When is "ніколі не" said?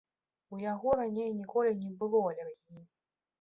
1.41-1.91